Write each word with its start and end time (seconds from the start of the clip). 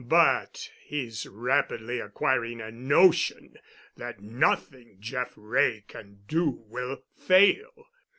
But 0.07 0.71
he's 0.83 1.27
rapidly 1.27 1.99
acquiring 1.99 2.59
a 2.59 2.71
notion 2.71 3.57
that 3.97 4.19
nothing 4.19 4.97
Jeff 4.99 5.31
Wray 5.35 5.81
can 5.87 6.23
do 6.27 6.49
will 6.49 7.03
fail. 7.15 7.85